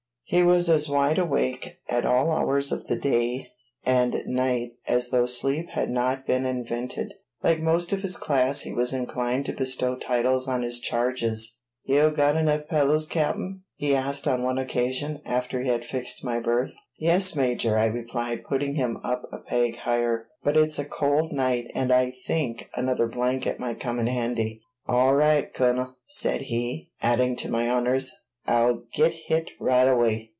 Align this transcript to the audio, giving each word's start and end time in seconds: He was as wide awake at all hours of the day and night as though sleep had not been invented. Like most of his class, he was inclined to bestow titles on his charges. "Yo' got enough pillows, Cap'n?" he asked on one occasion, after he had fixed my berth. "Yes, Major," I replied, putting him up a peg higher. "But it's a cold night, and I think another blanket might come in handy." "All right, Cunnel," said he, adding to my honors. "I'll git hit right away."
He 0.23 0.43
was 0.43 0.69
as 0.69 0.87
wide 0.87 1.17
awake 1.17 1.79
at 1.89 2.05
all 2.05 2.31
hours 2.31 2.71
of 2.71 2.87
the 2.87 2.95
day 2.95 3.49
and 3.85 4.15
night 4.27 4.69
as 4.87 5.09
though 5.09 5.25
sleep 5.25 5.67
had 5.71 5.89
not 5.89 6.25
been 6.25 6.45
invented. 6.45 7.13
Like 7.43 7.59
most 7.59 7.91
of 7.91 8.01
his 8.01 8.15
class, 8.15 8.61
he 8.61 8.71
was 8.71 8.93
inclined 8.93 9.45
to 9.47 9.51
bestow 9.51 9.97
titles 9.97 10.47
on 10.47 10.61
his 10.61 10.79
charges. 10.79 11.57
"Yo' 11.83 12.11
got 12.11 12.37
enough 12.37 12.69
pillows, 12.69 13.07
Cap'n?" 13.07 13.63
he 13.75 13.93
asked 13.93 14.25
on 14.25 14.41
one 14.41 14.57
occasion, 14.57 15.21
after 15.25 15.61
he 15.63 15.67
had 15.67 15.83
fixed 15.83 16.23
my 16.23 16.39
berth. 16.39 16.71
"Yes, 16.97 17.35
Major," 17.35 17.77
I 17.77 17.87
replied, 17.87 18.45
putting 18.45 18.75
him 18.75 19.01
up 19.03 19.23
a 19.33 19.37
peg 19.39 19.79
higher. 19.79 20.27
"But 20.45 20.55
it's 20.55 20.79
a 20.79 20.85
cold 20.85 21.33
night, 21.33 21.69
and 21.75 21.91
I 21.91 22.09
think 22.11 22.69
another 22.73 23.07
blanket 23.09 23.59
might 23.59 23.81
come 23.81 23.99
in 23.99 24.07
handy." 24.07 24.61
"All 24.87 25.13
right, 25.13 25.53
Cunnel," 25.53 25.97
said 26.07 26.43
he, 26.43 26.89
adding 27.01 27.35
to 27.35 27.51
my 27.51 27.67
honors. 27.69 28.15
"I'll 28.47 28.85
git 28.95 29.13
hit 29.27 29.51
right 29.59 29.85
away." 29.87 30.29